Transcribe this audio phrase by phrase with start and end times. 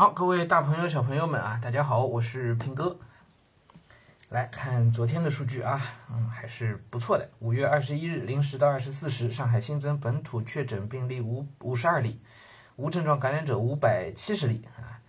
[0.00, 2.96] 好，各位大朋友、小朋友们啊，大家好，我是平哥。
[4.28, 5.82] 来看昨天的数据啊，
[6.12, 7.28] 嗯，还是不错的。
[7.40, 12.20] 五月二十一日零时到二十四时，上海新增本土确诊病例五五十二例，
[12.76, 15.02] 无症状感染者五百七十例啊，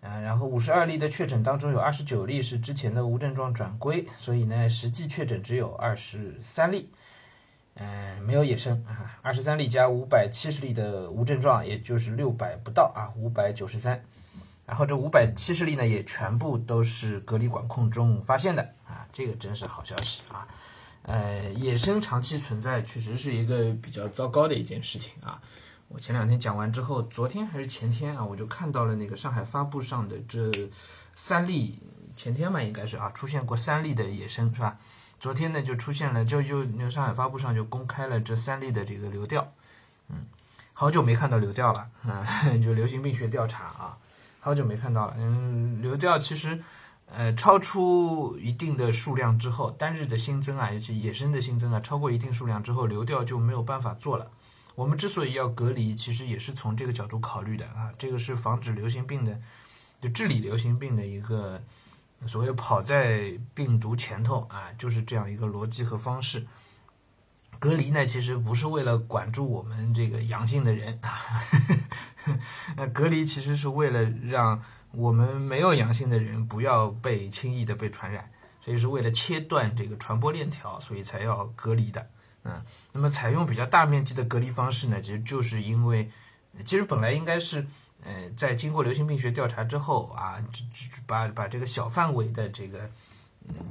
[0.00, 6.90] 啊，然后五十二例的确诊当中有二十九例是之前的无症状转归，所以呢，实际确诊只有二十三例，
[7.74, 14.02] 嗯，没有野生啊，二十三例加五百七十例的无症状，也就是六百不到啊，五百九十三。
[14.72, 20.48] 然后这五百七十例呢，也全部都是隔离管控中发现的啊，这个真是好消息啊！
[21.02, 25.38] 呃，野生长期存在确实是一个比较糟糕的一件事情啊。
[25.88, 30.50] 我前两天讲完之后，昨天还是前天啊，我就看到了那个上海发布上的这
[31.14, 31.78] 三例，
[32.16, 34.78] 前天嘛应该是啊，出现过三例的野生是吧？
[35.20, 39.52] 昨天呢就出现了，就就那个上海发布上就公开了这三例的这个流调，
[40.08, 40.24] 嗯，
[40.72, 42.26] 好久没看到流调了啊，
[42.64, 43.98] 就流行病学调查啊。
[44.44, 46.60] 好久没看到了，嗯，流调其实，
[47.06, 54.32] 呃，超出一定的数量之后，单日的新增啊，尤其野生的新增啊，超过一定数量之后，流调就没有办法做了。
[54.74, 59.40] 我们之所以要隔离，其实也是从这个角度考虑的啊，这个是防止流行病的，
[60.00, 61.62] 就治理流行病的一个
[62.26, 66.44] 所谓跑在病毒前头啊，就是这样一个逻辑和方式。
[67.62, 71.14] 隔离呢，其实不是为了管住我们这个阳性的人啊，
[72.76, 74.60] 那 隔离其实是为了让
[74.90, 78.28] 我们没有阳性的人不要被轻易的被传染，
[78.60, 82.04] 所以是为了切断这个传播链条，所以才要隔离的。
[82.42, 82.60] 嗯，
[82.90, 86.10] 那么采用比较大面积的隔离方式呢，其实就是因为，
[86.64, 87.64] 其实本来应该是，
[88.02, 90.44] 呃，在经过流行病学调查之后啊，
[91.06, 92.90] 把把这个小范围的这个。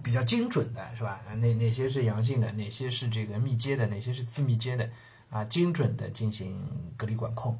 [0.04, 1.22] 比较精准的是吧？
[1.38, 4.90] 哪哪些是阳性的，哪些是这个密接的，哪些是次密接的
[5.30, 5.44] 啊？
[5.46, 6.60] 精准的进行
[6.98, 7.58] 隔离管控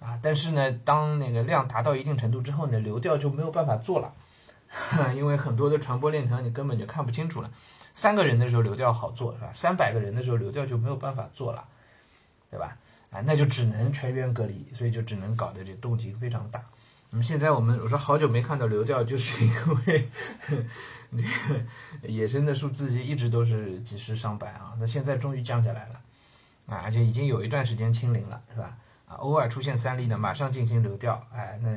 [0.00, 0.18] 啊！
[0.22, 4.12] 但是呢，当那个量达到一定程度之后呢，流调就没有办法做了，
[5.14, 7.50] 因为很多的传播链条你根本就看不清楚了。
[7.94, 9.50] 三个人的时候流调好做是吧？
[9.54, 11.66] 三百个人的时候流调就没有办法做了，
[12.50, 12.76] 对吧？
[13.10, 16.62] 啊，那就只能全员隔离，所以就只能搞得这动静非常大。
[17.10, 19.52] 那么现在我们我说好久没看到流调，就是因
[19.86, 20.10] 为
[21.12, 21.22] 这
[22.02, 26.00] 个野生的数字一直都是几十上百啊， 那现在终于降下来了。
[26.66, 28.76] 啊，而且已经有一段时间清零了，是吧？
[29.06, 31.70] 啊，偶尔出现三例的，马上进行流调，哎，那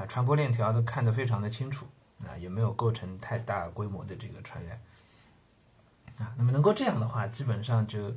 [0.00, 1.86] 啊传播链条都看得非常的清楚
[2.26, 4.80] 啊，也没有构成太大规模的这个传染。
[6.18, 8.12] 啊，那么能够这样的话，基本上就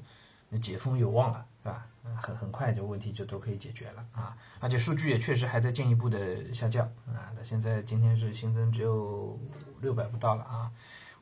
[0.59, 1.87] 解封有望了，对吧？
[2.21, 7.29] 很很快就问题就都可以解决了啊，而且数据也确实还在进一步的下降啊。
[7.35, 9.37] 那现在今天是新增只有
[9.81, 10.71] 六百不到了啊。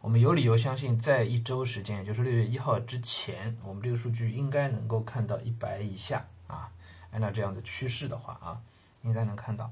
[0.01, 6.69] 我们有理由相信，在一周时间，也就是六月一号之前，我们这个数据应该能够看到一百以下啊。
[7.11, 8.61] 按照这样的趋势的话啊，
[9.01, 9.71] 应该能看到，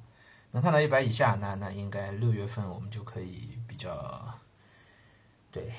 [0.49, 4.39] 能看到一百以下，那那应该六月份我们就可以比较
[5.51, 5.71] 对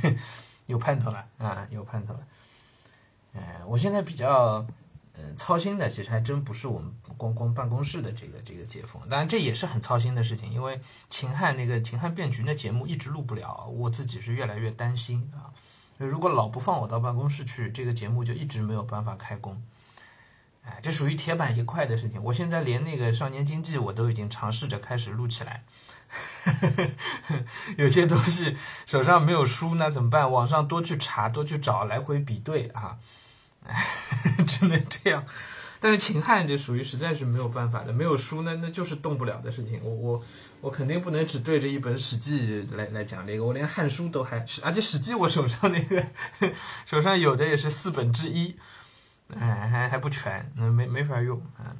[0.64, 2.26] 有盼头了啊，有盼头了。
[3.34, 4.64] 哎，我现在比较，
[5.12, 10.80] 呃，操心的其实还真不是我们光光办公室的这个这个解封，当然这也是很操心的事情，因为
[11.10, 15.50] 秦汉那个秦汉变局那节目一直录不了，我自己是越来越担心啊。
[15.98, 19.62] 如果老不放我到办公室去，这个节目就一直没有办法开工。
[20.64, 22.22] 哎，这属于铁板一块的事情。
[22.22, 25.62] 我现在连那个少年经济我都已经尝试着开始录起来，
[27.76, 28.56] 有些东西
[28.86, 30.30] 手上没有书，那怎么办？
[30.30, 32.98] 网上多去查，多去找，来回比对啊。
[34.46, 35.24] 只能这样，
[35.80, 39.80] 但是秦汉这属于实在是没有办法的，没有书那那就是动不了的事情。
[39.82, 40.22] 我我
[40.60, 46.04] 我肯定不能只对着一本《史记》来来讲这个，我连《汉书》都还，而且《史记》我手上那个
[46.84, 48.54] 手上有的也是四本之一，
[49.34, 51.72] 哎还还不全，那没没法用啊。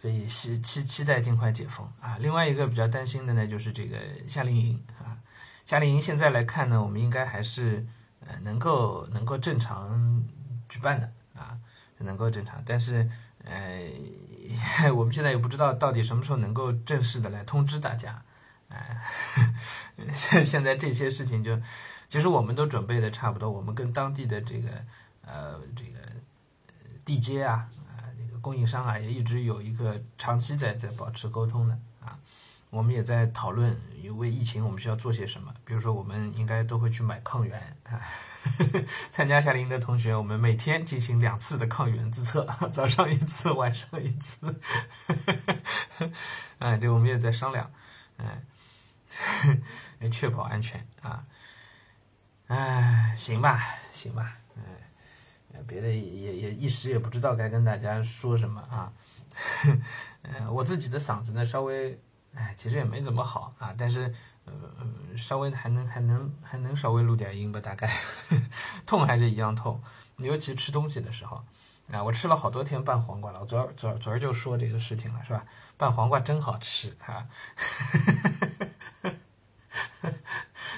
[0.00, 2.16] 所以期期期待尽快解封啊。
[2.20, 3.96] 另外一个比较担心的呢，就是这个
[4.28, 5.18] 夏令营啊，
[5.66, 7.84] 夏令营现在来看呢，我们应该还是。
[8.26, 10.24] 呃，能够能够正常
[10.68, 11.58] 举办的啊，
[11.98, 13.08] 能够正常，但是
[13.44, 13.90] 呃，
[14.92, 18.22] 我们现在也不知道到底什么时候能够正式的来通知大家，
[18.68, 19.02] 哎，
[20.12, 21.60] 现现在这些事情就，
[22.08, 24.70] 其实我们都准备的差不多，我们跟当地的这个
[25.22, 25.98] 呃这个
[27.04, 31.78] 地接啊啊那个供应商啊也一直有一个长期在在保持沟通的，
[32.74, 33.80] 我们也在讨论。
[34.04, 35.52] 因为疫情，我们需要做些什么？
[35.64, 37.98] 比如说，我们应该都会去买抗原啊。
[39.10, 44.60] 参加夏令营的同学，我们每天进行两次的抗原自测， 早上一次，晚上一次。
[46.60, 47.72] 哎，这我们也在商量，
[48.18, 48.42] 哎，
[50.12, 51.24] 确保安全啊。
[52.48, 53.58] 哎，行吧，
[53.90, 54.36] 行吧，
[55.54, 58.92] 哎，别的也也也一时也不知道该跟大家说什么啊。
[60.24, 61.98] 嗯，我自己的嗓子呢，稍微，
[62.34, 64.12] 哎，其实也没怎么好啊，但是，
[64.44, 64.52] 呃，
[65.16, 67.90] 稍微还能还能还能稍微录点音吧，大概，
[68.84, 69.80] 痛还是一样痛，
[70.18, 71.44] 尤其吃东西的时候，
[71.90, 75.44] 啊，我吃了好多天拌黄瓜了，我昨儿昨儿昨儿就说这个事情了，是吧？
[75.76, 77.26] 拌黄瓜真好吃啊。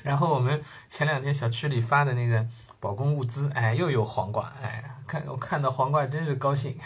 [0.02, 2.46] 然后我们前两天小区里发的那个
[2.78, 6.78] 保供物资，哎，又有黄瓜，哎，看我看到黄瓜真是高兴。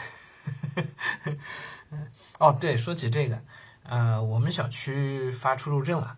[2.39, 3.43] 哦，对，说起这个，
[3.91, 6.17] 呃，我们小区发出入证了，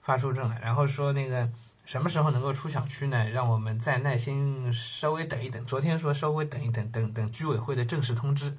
[0.00, 1.46] 发出入证了，然后说那个
[1.84, 3.28] 什么时候能够出小区呢？
[3.28, 5.62] 让我们再耐心稍微等一等。
[5.66, 8.56] 昨天说稍微等一等，等等居委会的正式通知，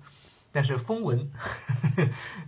[0.52, 1.31] 但是风闻，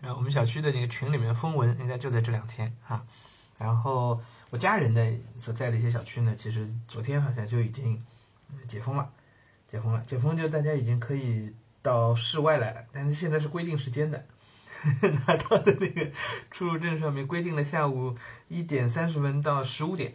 [0.01, 3.03] 然 后我们小区的那个群里面风闻应该就在这两天啊。
[3.57, 4.21] 然后
[4.51, 7.99] 我家人的所在的一些小区呢，其实昨天好像就已经
[8.67, 9.09] 解封了，
[9.67, 11.55] 解封了，解封就大家已经可以。
[11.83, 14.25] 到室外来了，但是现在是规定时间的，
[15.27, 16.11] 拿到的那个
[16.51, 18.15] 出入证上面规定了下午
[18.47, 20.13] 一点三十分到十五点，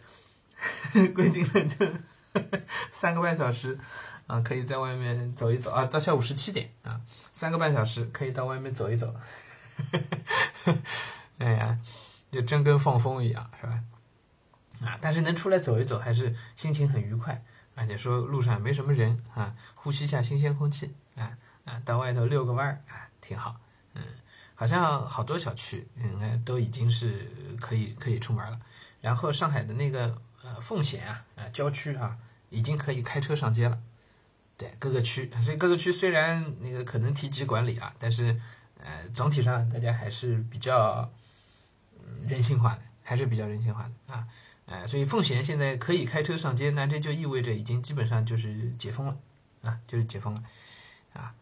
[1.14, 1.86] 规定了就
[2.92, 3.78] 三个半小时
[4.26, 7.00] 啊，可以在外面走一走啊，到下午十七点啊，
[7.32, 9.14] 三个半小时可以到外面走一走，
[11.38, 11.78] 哎呀，
[12.30, 13.80] 就真跟放风一样，是吧？
[14.82, 17.42] 啊，但是能出来走一走，还是心情很愉快，
[17.74, 21.38] 而且说路上没什么人啊，呼吸一下新鲜空气啊。
[21.64, 23.56] 啊，到外头遛个弯儿啊，挺好。
[23.92, 24.02] 嗯，
[24.58, 28.60] 好像好多小区，嗯，都已经是可以可以出门了。
[29.00, 32.18] 然后上海的那个呃奉贤啊，啊郊区啊，
[32.50, 33.80] 已经可以开车上街了。
[34.56, 38.40] 对，各个区，所以各个区虽然那个可能提及管理啊，但是
[38.80, 41.08] 呃总体上大家还是比较
[42.00, 44.26] 嗯人性化的，还是比较人性化的啊。
[44.66, 49.16] 呃，所以奉贤现在可以开车上街，那这就意味着已经基本上就是解封了
[49.62, 50.42] 啊，就是解封了
[51.12, 51.32] 啊。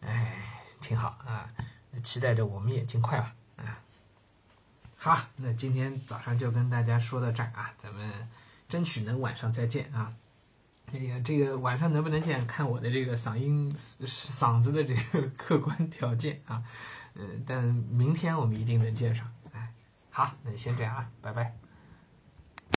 [0.00, 1.46] 哎，挺好啊！
[2.02, 3.34] 期待着我们也尽快吧。
[3.56, 3.78] 啊，
[4.96, 8.28] 好，那今天早上就跟大家说到这儿啊，咱们
[8.68, 10.12] 争取能晚上再见啊。
[10.92, 16.62] 哎呀，这个晚上能不能见，看我的这个嗓音嗓子的这个客观条件啊。
[17.14, 19.32] 嗯，但明天我们一定能见上。
[19.52, 19.72] 哎，
[20.10, 21.54] 好，那先这样啊，拜拜。